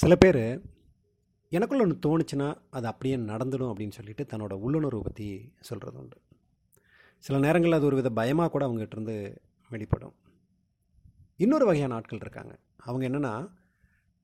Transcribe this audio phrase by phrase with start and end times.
[0.00, 0.44] சில பேர்
[1.52, 5.26] எனக்குள்ள ஒன்று தோணுச்சுன்னா அது அப்படியே நடந்துடும் அப்படின்னு சொல்லிட்டு தன்னோட உள்ளுணர்வை பற்றி
[5.68, 6.16] சொல்கிறது உண்டு.
[7.24, 9.16] சில நேரங்களில் அது ஒரு வித பயமாக கூட அவங்ககிட்ட இருந்து
[9.70, 10.14] வெளிப்படும்.
[11.36, 12.54] இன்னொரு வகையான ஆட்கள் இருக்காங்க.
[12.86, 13.34] அவங்க என்னென்னா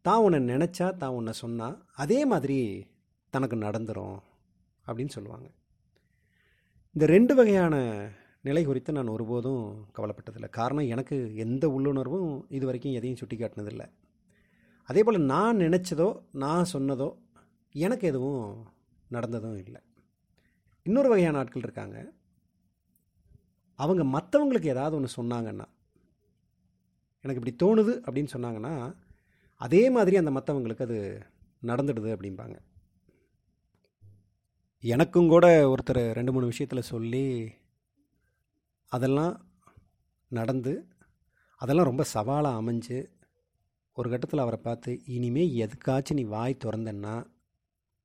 [0.02, 2.58] தான் உன்னை நினச்சா தான் உன்னை சொன்னால் அதே மாதிரி
[3.30, 4.18] தனக்கு நடந்துரும்
[4.86, 5.46] அப்படின்னு சொல்லுவாங்க.
[6.92, 7.74] இந்த ரெண்டு வகையான
[8.40, 9.62] நிலை குறித்து நான் ஒருபோதும்
[9.98, 10.50] கவலைப்பட்டதில்லை.
[10.60, 13.88] காரணம் எனக்கு எந்த உள்ளுணர்வும் இது வரைக்கும் எதையும் சுட்டி காட்டினதில்லை
[14.86, 17.08] அதே போல் நான் நினச்சதோ நான் சொன்னதோ
[17.74, 18.66] எனக்கு எதுவும்
[19.10, 19.80] நடந்ததும் இல்லை.
[20.82, 22.12] இன்னொரு வகையான ஆட்கள் இருக்காங்க.
[23.74, 25.66] அவங்க மற்றவங்களுக்கு ஏதாவது ஒன்று சொன்னாங்கன்னா
[27.20, 28.74] எனக்கு இப்படி தோணுது அப்படின்னு சொன்னாங்கன்னா
[29.60, 30.98] அதே மாதிரி அந்த மற்றவங்களுக்கு அது
[31.62, 32.56] நடந்துடுது அப்படிம்பாங்க.
[34.80, 37.52] எனக்கும் கூட ஒருத்தர் ரெண்டு மூணு விஷயத்தில் சொல்லி
[38.92, 39.34] அதெல்லாம்
[40.28, 40.72] நடந்து
[41.56, 42.98] அதெல்லாம் ரொம்ப சவாலாக அமைஞ்சு
[43.98, 47.14] ஒரு கட்டத்தில் அவரை பார்த்து இனிமே எதுக்காச்சும் நீ வாய் திறந்தன்னா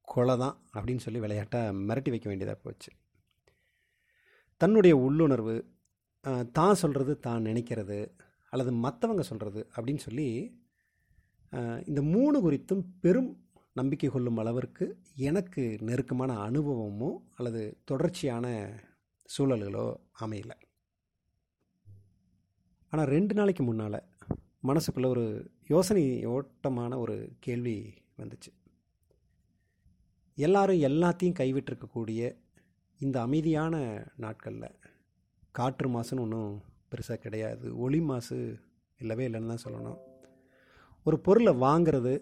[0.08, 2.90] கொலை தான் அப்படின்னு சொல்லி விளையாட்டாக மிரட்டி வைக்க வேண்டியதாக போச்சு.
[4.62, 5.56] தன்னுடைய உள்ளுணர்வு
[6.58, 8.00] தான் சொல்கிறது தான் நினைக்கிறது
[8.54, 10.28] அல்லது மற்றவங்க சொல்கிறது அப்படின்னு சொல்லி
[11.90, 13.32] இந்த மூணு குறித்தும் பெரும்
[13.80, 14.86] நம்பிக்கை கொள்ளும் அளவிற்கு
[15.30, 18.46] எனக்கு நெருக்கமான அனுபவமோ அல்லது தொடர்ச்சியான
[19.30, 19.86] சூழல்களோ
[20.24, 20.58] அமையலை.
[22.94, 24.00] ஆனால் ரெண்டு நாளைக்கு முன்னால்
[24.70, 25.26] மனசுக்குள்ளே ஒரு
[25.72, 26.04] யோசனை
[26.36, 27.76] ஓட்டமான ஒரு கேள்வி
[28.22, 28.52] வந்துச்சு.
[30.38, 32.22] எல்லாரும் எல்லாத்தையும் கைவிட்டிருக்கக்கூடிய
[33.00, 33.76] இந்த அமைதியான
[34.24, 34.80] நாட்களில்
[35.58, 36.54] காற்று மாசுன்னு ஒன்றும்
[36.92, 37.66] பெருசாக கிடையாது.
[37.86, 38.38] ஒளி மாசு
[39.00, 40.00] இல்லவே இல்லைன்னு தான் சொல்லணும்.
[41.06, 42.14] ஒரு பொருளை வாங்கிறது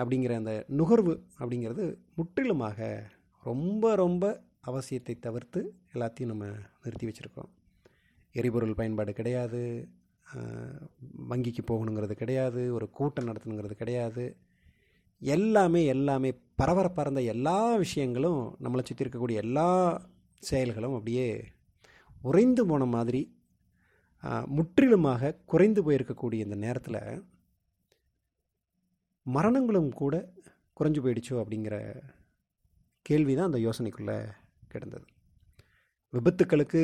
[0.00, 1.86] அப்படிங்கிற அந்த நுகர்வு அப்படிங்கிறது
[2.18, 2.88] முற்றிலுமாக
[3.44, 4.24] ரொம்ப ரொம்ப
[4.70, 5.60] அவசியத்தை தவிர்த்து
[5.94, 6.46] எல்லாத்தையும் நம்ம
[6.82, 7.50] நிறுத்தி வச்சுருக்கோம்
[8.34, 9.62] எரிபொருள் பயன்பாடு கிடையாது.
[11.30, 14.24] வங்கிக்கு போகணுங்கிறது கிடையாது ஒரு கூட்டம் நடத்தணுங்கிறது கிடையாது.
[15.22, 16.30] எல்லாமே எல்லாமே
[16.62, 19.68] பரவர இருந்த எல்லா விஷயங்களும் நம்மளை சுற்றி இருக்கக்கூடிய எல்லா
[20.42, 21.28] செயல்களும் அப்படியே
[22.22, 23.20] உறைந்து போன மாதிரி
[24.46, 27.00] முற்றிலுமாக குறைந்து போயிருக்கக்கூடிய இந்த நேரத்தில்
[29.22, 30.14] மரணங்களும் கூட
[30.80, 31.76] குறைஞ்சு போயிடுச்சோ அப்படிங்கிற
[33.06, 34.18] கேள்வி தான் அந்த யோசனைக்குள்ளே
[34.68, 35.06] கிடந்தது.
[36.12, 36.82] விபத்துக்களுக்கு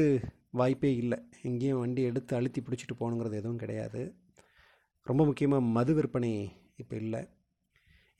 [0.60, 1.18] வாய்ப்பே இல்லை.
[1.48, 4.02] எங்கேயும் வண்டி எடுத்து அழுத்தி பிடிச்சிட்டு போகணுங்கிறது எதுவும் கிடையாது.
[5.06, 6.30] ரொம்ப முக்கியமாக மது விற்பனை
[6.82, 7.22] இப்போ இல்லை.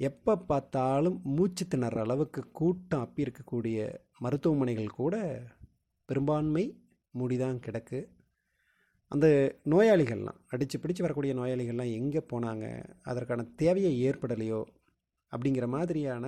[0.09, 3.79] எப்போ பார்த்தாலும் மூச்சு திணற அளவுக்கு கூட்டம் அப்பி இருக்கக்கூடிய
[4.25, 5.15] மருத்துவமனைகள் கூட
[6.09, 6.65] பெரும்பான்மை
[7.15, 8.01] மூடிதான் கிடக்கு.
[9.13, 9.27] அந்த
[9.73, 12.65] நோயாளிகள்லாம் அடித்து பிடிச்சு வரக்கூடிய நோயாளிகள்லாம் எங்கே போனாங்க
[13.11, 14.61] அதற்கான தேவையை ஏற்படலையோ
[15.33, 16.27] அப்படிங்கிற மாதிரியான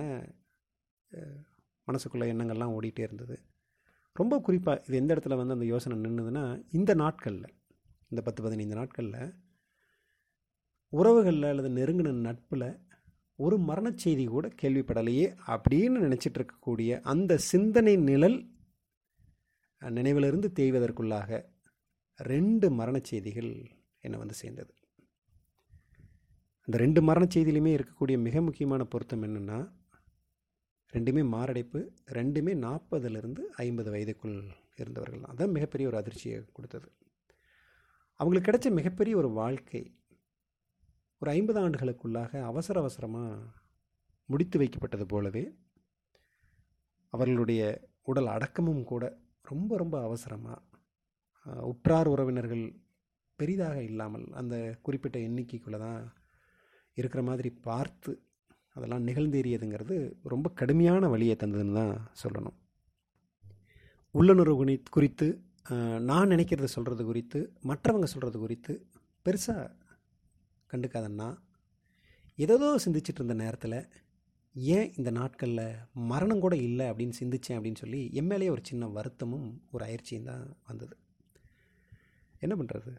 [1.87, 3.35] மனசுக்குள்ள எண்ணங்கள்லாம் ஓடிட்டே இருந்தது.
[4.13, 7.55] ரொம்ப குறிப்பாக இது எந்த இடத்துல வந்து அந்த யோசனை நின்றுதுன்னா இந்த நாட்களில்
[8.09, 9.33] இந்த பத்து பதினைந்து நாட்களில்
[10.93, 12.79] உறவுகளில் அல்லது நெருங்கின நட்பில்
[13.39, 18.37] ஒரு மரணச் செய்தி கூட கேள்விப்படலையே அப்படின்னு நினச்சிட்டு இருக்கக்கூடிய அந்த சிந்தனை நிழல்
[19.81, 21.29] நினைவிலிருந்து தேய்வதற்குள்ளாக
[22.19, 23.51] ரெண்டு மரணச் செய்திகள்
[23.99, 24.73] என்னை வந்து சேர்ந்தது.
[26.67, 29.59] அந்த ரெண்டு மரணச் செய்தியிலுமே இருக்கக்கூடிய மிக முக்கியமான பொருத்தம் என்னென்னா
[30.93, 31.79] ரெண்டுமே மாரடைப்பு
[32.17, 34.37] ரெண்டுமே நாற்பதுலேருந்து ஐம்பது வயதுக்குள்
[34.75, 35.21] இருந்தவர்கள்.
[35.21, 36.87] தான் அதான் மிகப்பெரிய ஒரு அதிர்ச்சியை கொடுத்தது.
[38.19, 39.81] அவங்களுக்கு கிடைச்ச மிகப்பெரிய ஒரு வாழ்க்கை
[41.21, 43.37] ஒரு ஐம்பது ஆண்டுகளுக்குள்ளாக அவசர அவசரமாக
[44.29, 45.43] முடித்து வைக்கப்பட்டது போலவே
[47.13, 47.61] அவர்களுடைய
[48.03, 49.03] உடல் அடக்கமும் கூட
[49.41, 50.65] ரொம்ப ரொம்ப அவசரமாக
[51.71, 52.63] உற்றார் உறவினர்கள்
[53.39, 56.01] பெரிதாக இல்லாமல் அந்த குறிப்பிட்ட எண்ணிக்கைக்குள்ளே தான்
[56.97, 58.11] இருக்கிற மாதிரி பார்த்து
[58.75, 59.95] அதெல்லாம் நிகழ்ந்தேறியதுங்கிறது
[60.33, 61.93] ரொம்ப கடுமையான வழியை தந்ததுன்னு தான்
[62.23, 62.57] சொல்லணும்.
[64.15, 65.27] உள்ளுணர்வு குறித்து
[66.09, 68.73] நான் நினைக்கிறத சொல்கிறது குறித்து மற்றவங்க சொல்கிறது குறித்து
[69.25, 69.65] பெருசாக
[70.71, 71.27] கண்டுக்காதன்னா
[72.45, 73.77] ஏதோ சிந்திச்சிட்டு இருந்த நேரத்தில்
[74.75, 75.65] ஏன் இந்த நாட்களில்
[76.11, 80.45] மரணம் கூட இல்லை அப்படின்னு சிந்திச்சேன் அப்படின்னு சொல்லி என் மேலேயே ஒரு சின்ன வருத்தமும் ஒரு அயற்சியும் தான்
[80.69, 80.95] வந்தது.
[82.45, 82.91] என்ன பண்ணுறது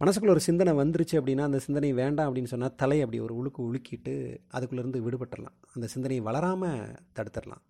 [0.00, 4.14] மனசுக்குள்ளே ஒரு சிந்தனை வந்துருச்சு அப்படின்னா அந்த சிந்தனை வேண்டாம் அப்படின்னு சொன்னால் தலை அப்படி ஒரு உழுக்கு உலுக்கிட்டு
[4.52, 7.64] அதுக்குள்ளேருந்து விடுபட்டுடலாம் அந்த சிந்தனையை வளராமல் தடுத்துடலாம்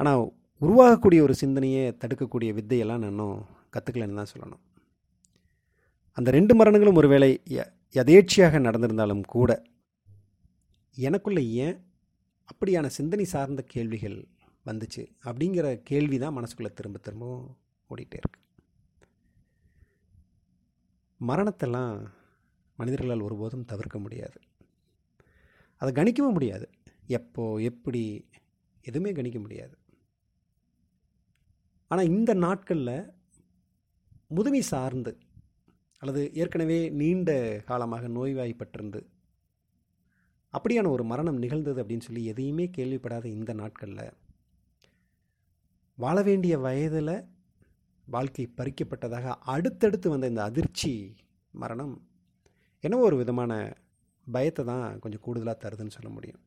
[0.00, 4.62] ஆனால் உருவாகக்கூடிய ஒரு சிந்தனையை தடுக்கக்கூடிய வித்தையெல்லாம் நான் இன்னும் கற்றுக்கலன்னு தான் சொல்லணும்.
[6.12, 7.70] அந்த ரெண்டு மரணங்களும் ஒருவேளை ய-
[8.60, 9.64] நடந்திருந்தாலும் கூட
[10.96, 11.78] எனக்குள்ளே ஏன்
[12.48, 14.28] அப்படியான சிந்தனை சார்ந்த கேள்விகள்
[14.66, 17.56] வந்துச்சு அப்படிங்கிற கேள்வி தான் மனசுக்குள்ளே திரும்ப திரும்பவும்
[17.90, 18.49] ஓடிட்டே இருக்குது
[21.20, 21.94] மரணத்தெல்லாம்
[22.78, 24.38] மனிதர்களால் ஒருபோதும் தவிர்க்க முடியாது.
[25.80, 26.66] அதை கணிக்கவும் முடியாது.
[27.06, 28.02] எப்போ எப்படி
[28.84, 29.74] எதுவுமே கணிக்க முடியாது.
[31.90, 33.12] ஆனால் இந்த நாட்களில்
[34.28, 35.12] முதுமை சார்ந்து
[36.02, 37.30] அல்லது ஏற்கனவே நீண்ட
[37.66, 39.00] காலமாக நோய்வாய்ப்பட்டிருந்து
[40.54, 44.14] அப்படியான ஒரு மரணம் நிகழ்ந்தது அப்படின்னு சொல்லி எதையுமே கேள்விப்படாத இந்த நாட்களில்
[45.98, 47.14] வாழ வேண்டிய வயதில்
[48.14, 50.92] வாழ்க்கை பறிக்கப்பட்டதாக அடுத்தடுத்து வந்த இந்த அதிர்ச்சி
[51.54, 51.94] மரணம்
[52.84, 53.52] என்னவோ ஒரு விதமான
[54.26, 56.40] பயத்தை தான் கொஞ்சம் கூடுதலாக தருதுன்னு சொல்ல முடியும்.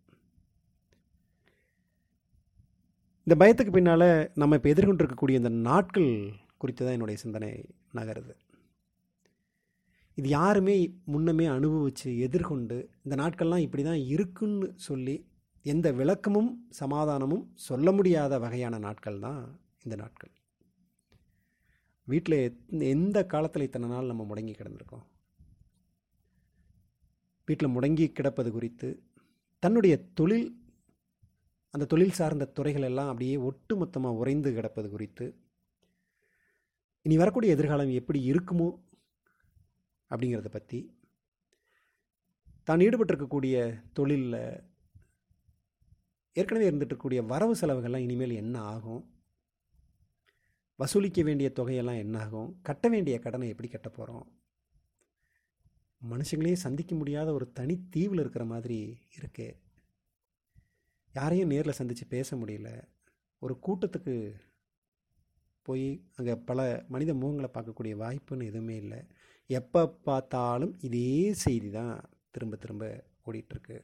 [3.28, 4.10] இந்த பயத்துக்கு பின்னால்
[4.42, 6.10] நம்ம இப்போ எதிர்கொண்டிருக்கக்கூடிய இந்த நாட்கள்
[6.62, 7.52] குறித்து தான் என்னுடைய சிந்தனை
[8.00, 8.34] நகருது.
[10.20, 10.76] இது யாருமே
[11.14, 15.16] முன்னமே அனுபவித்து எதிர்கொண்டு இந்த நாட்கள்லாம் இப்படி தான் இருக்குன்னு சொல்லி
[15.74, 16.52] எந்த விளக்கமும்
[16.82, 19.42] சமாதானமும் சொல்ல முடியாத வகையான நாட்கள் தான்
[19.86, 20.34] இந்த நாட்கள்.
[22.08, 22.38] வீட்டில்
[22.96, 25.06] எந்த காலத்தில் இத்தனை நாள் நம்ம முடங்கி கிடந்திருக்கோம்?
[27.48, 28.90] வீட்டில் முடங்கி கிடப்பது குறித்து
[29.60, 30.48] தன்னுடைய தொழில்
[31.74, 35.26] அந்த தொழில் சார்ந்த துறைகள் எல்லாம் அப்படியே ஒட்டுமொத்தமாக உறைந்து கிடப்பது குறித்து
[37.06, 38.68] இனி வரக்கூடிய எதிர்காலம் எப்படி இருக்குமோ
[40.12, 40.80] அப்படிங்கிறத பற்றி
[42.64, 43.56] தான் ஈடுபட்டிருக்கக்கூடிய
[43.94, 44.38] தொழிலில்
[46.36, 49.02] ஏற்கனவே இருந்துகிட்ருக்கக்கூடிய வரவு செலவுகள்லாம் இனிமேல் என்ன ஆகும்?
[50.80, 52.60] வசூலிக்க வேண்டிய தொகையெல்லாம் என்னாகும்?
[52.62, 54.26] கட்ட வேண்டிய கடனை எப்படி கட்ட போகிறோம்
[56.02, 58.80] மனுஷங்களே சந்திக்க முடியாத ஒரு தனி தீவில் இருக்கிற மாதிரி
[59.16, 59.48] இருக்கு.
[61.14, 62.70] யாரையும் நேரில் சந்தித்து பேச முடியல.
[63.42, 64.16] ஒரு கூட்டத்துக்கு
[65.62, 65.86] போய்
[66.16, 69.00] அங்கே பல மனித முகங்களை பார்க்கக்கூடிய வாய்ப்புன்னு எதுவுமே இல்லை.
[69.50, 71.96] எப்போ பார்த்தாலும் இதே செய்தி தான்
[72.32, 72.86] திரும்ப திரும்ப
[73.26, 73.78] ஓடிட்டுருக்கு.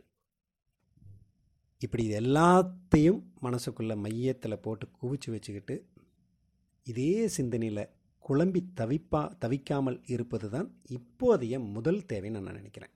[1.82, 5.76] இப்படி இது எல்லாத்தையும் மனசுக்குள்ளே மையத்தில் போட்டு குவிச்சு வச்சுக்கிட்டு
[6.88, 7.90] இதே சிந்தனையில்
[8.26, 12.94] குழம்பி தவிப்பா தவிக்காமல் இருப்பது தான் இப்போதைய முதல் தேவைன்னு நான் நினைக்கிறேன்.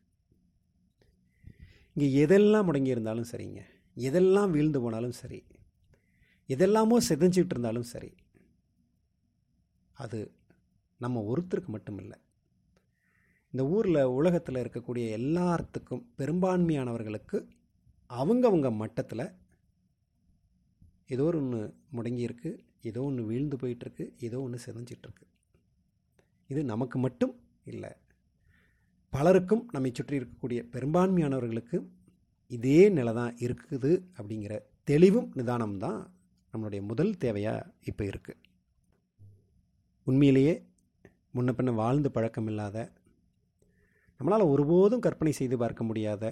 [1.96, 3.62] இங்கே எதெல்லாம் முடங்கி இருந்தாலும் சரிங்க.
[3.98, 5.40] எதெல்லாம் வீழ்ந்து போனாலும் சரி.
[6.50, 8.12] எதெல்லாமோ செதஞ்சிக்கிட்டு இருந்தாலும் சரி.
[9.94, 10.20] அது
[10.98, 12.18] நம்ம ஒருத்தருக்கு மட்டும் இல்லை
[13.54, 17.38] இந்த ஊரில் உலகத்தில் இருக்கக்கூடிய எல்லாத்துக்கும் பெரும்பான்மையானவர்களுக்கு
[18.10, 19.26] அவங்கவங்க மட்டத்தில்
[21.06, 21.60] ஏதோ ஒன்று
[21.96, 22.52] முடங்கியிருக்கு.
[22.90, 25.26] ஏதோ ஒன்று வீழ்ந்து போயிட்டுருக்கு ஏதோ ஒன்று செதஞ்சிட்ருக்கு
[26.50, 27.34] இது நமக்கு மட்டும்
[27.72, 27.92] இல்லை.
[29.14, 31.78] பலருக்கும் நம்மை சுற்றி இருக்கக்கூடிய பெரும்பான்மையானவர்களுக்கு
[32.52, 34.54] இதே நிலை தான் இருக்குது அப்படிங்கிற
[34.90, 36.00] தெளிவும் நிதானம் தான்
[36.54, 38.42] நம்மளுடைய முதல் தேவையாக இப்போ இருக்குது
[40.08, 40.56] உண்மையிலேயே
[41.36, 42.78] முன்ன பின்ன வாழ்ந்து பழக்கம் இல்லாத
[44.20, 46.24] நம்மளால் ஒருபோதும் கற்பனை செய்து பார்க்க முடியாத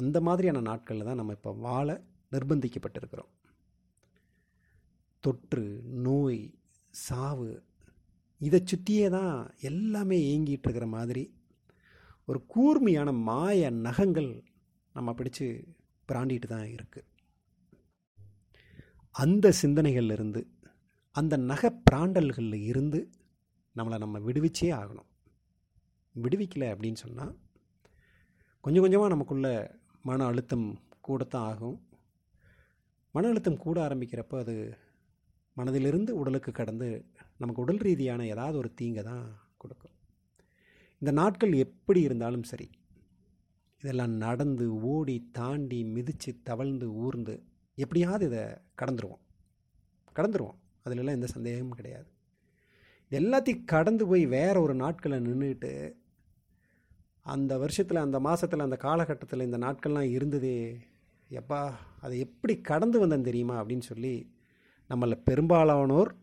[0.00, 1.88] அந்த மாதிரியான நாட்களில் தான் நம்ம இப்போ வாழ
[2.32, 3.32] நிர்பந்திக்கப்பட்டிருக்கிறோம்.
[5.24, 5.64] தொற்று
[6.06, 6.42] நோய்
[6.94, 7.50] சாவு
[8.40, 11.24] இதை சுற்றியே தான் எல்லாமே இயங்கிட்டு இருக்கிற மாதிரி
[12.28, 14.30] ஒரு கூர்மையான மாய நகங்கள்
[14.94, 15.46] நம்ம பிடிச்சு
[16.08, 17.10] பிராண்டிட்டு தான் இருக்குது
[19.14, 20.40] அந்த சிந்தனைகள்லேருந்து
[21.16, 23.00] அந்த நகை பிராண்டல்களில் இருந்து
[23.76, 25.10] நம்மளை நம்ம விடுவிச்சே ஆகணும்.
[26.14, 27.32] விடுவிக்கலை அப்படின்னு சொன்னால்
[28.64, 29.48] கொஞ்சம் கொஞ்சமாக நமக்குள்ள
[30.02, 30.66] மன அழுத்தம்
[31.00, 31.76] கூடத்தான் ஆகும்.
[33.14, 34.54] மன அழுத்தம் கூட ஆரம்பிக்கிறப்போ அது
[35.56, 37.04] மனதிலிருந்து உடலுக்கு கடந்து
[37.36, 39.94] நமக்கு உடல் ரீதியான ஏதாவது ஒரு தீங்கை தான் கொடுக்கும்.
[40.98, 42.70] இந்த நாட்கள் எப்படி இருந்தாலும் சரி
[43.82, 47.42] இதெல்லாம் நடந்து ஓடி தாண்டி மிதித்து தவழ்ந்து ஊர்ந்து
[47.74, 48.44] எப்படியாவது இதை
[48.82, 49.22] கடந்துருவோம்.
[50.16, 50.58] கடந்துருவோம்.
[50.84, 52.08] அதிலெல்லாம் எந்த சந்தேகமும் கிடையாது.
[53.10, 55.94] இது எல்லாத்தையும் கடந்து போய் வேற ஒரு நாட்களை நின்றுட்டு
[57.22, 60.78] அந்த வருஷத்தில் அந்த மாதத்தில் அந்த காலகட்டத்தில் இந்த நாட்கள்லாம் இருந்ததே
[61.30, 64.33] எப்பா அதை எப்படி கடந்து வந்தேன் தெரியுமா அப்படின்னு சொல்லி
[64.94, 66.14] நம்மள பெரும்பாலானோர்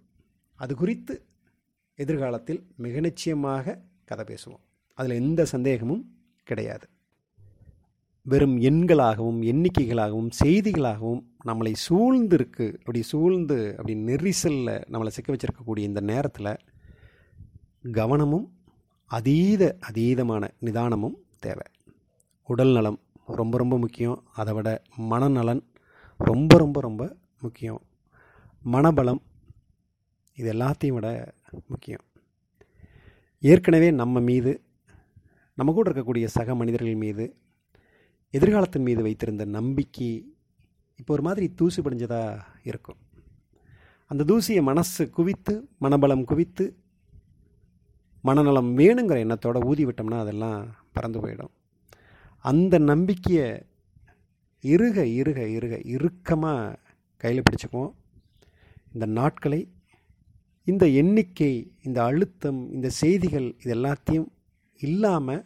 [0.56, 1.26] அது குறித்து
[1.96, 4.64] எதிர்காலத்தில் மிக நிச்சயமாக கதை பேசுவோம்.
[4.94, 6.88] அதில் எந்த சந்தேகமும் கிடையாது.
[8.24, 16.58] வெறும் எண்களாகவும் எண்ணிக்கைகளாகவும் செய்திகளாகவும் நம்மளை சூழ்ந்துருக்கு அப்படி சூழ்ந்து அப்படி நெரிசலில் நம்மளை சிக்க வச்சிருக்கக்கூடிய இந்த நேரத்தில்
[17.92, 18.54] கவனமும்
[19.06, 21.68] அதீத அதீதமான நிதானமும் தேவை.
[22.48, 24.24] உடல் நலம் ரொம்ப ரொம்ப முக்கியம்.
[24.36, 25.62] அதை விட மனநலன்
[26.18, 27.82] ரொம்ப ரொம்ப ரொம்ப முக்கியம்.
[28.66, 29.22] மனபலம்
[30.34, 31.34] இது எல்லாத்தையும் விட
[31.68, 32.04] முக்கியம்.
[33.40, 34.62] ஏற்கனவே நம்ம மீது
[35.56, 37.36] நம்ம கூட இருக்கக்கூடிய சக மனிதர்கள் மீது
[38.30, 40.36] எதிர்காலத்தின் மீது வைத்திருந்த நம்பிக்கை
[40.96, 42.98] இப்போ ஒரு மாதிரி தூசி படிஞ்சதாக இருக்கும்.
[44.08, 46.78] அந்த தூசியை மனசு குவித்து மனபலம் குவித்து
[48.22, 51.52] மனநலம் வேணுங்கிற எண்ணத்தோடு ஊதி விட்டோம்னா அதெல்லாம் பறந்து போயிடும்.
[52.38, 53.66] அந்த நம்பிக்கையை
[54.62, 56.80] இருக இருக இருக இறுக்கமாக
[57.18, 57.94] கையில் பிடிச்சிக்குவோம்.
[58.94, 59.62] இந்த நாட்களை
[60.64, 64.28] இந்த எண்ணிக்கை இந்த அழுத்தம் இந்த செய்திகள் இது எல்லாத்தையும்
[64.80, 65.46] இல்லாமல்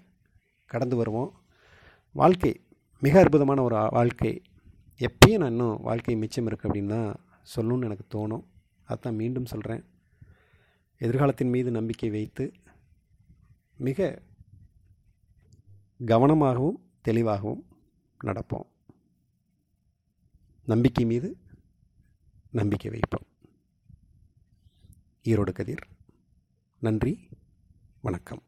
[0.66, 1.32] கடந்து வருவோம்.
[2.12, 2.52] வாழ்க்கை
[3.00, 4.42] மிக அற்புதமான ஒரு வாழ்க்கை.
[5.08, 7.12] எப்பயும் நான் இன்னும் வாழ்க்கை மிச்சம் இருக்குது அப்படின்னு தான்
[7.56, 8.46] சொல்லணும்னு எனக்கு தோணும்.
[8.88, 9.84] அதான் மீண்டும் சொல்கிறேன்
[10.98, 12.46] எதிர்காலத்தின் மீது நம்பிக்கை வைத்து
[13.88, 14.00] மிக
[16.12, 17.64] கவனமாகவும் தெளிவாகவும்
[18.24, 18.68] நடப்போம்.
[20.66, 21.30] நம்பிக்கை மீது
[22.52, 23.26] நம்பிக்கை வைப்போம்.
[25.26, 25.88] ஈரோடு கதிர்.
[26.80, 27.30] நன்றி.
[28.02, 28.45] வணக்கம்.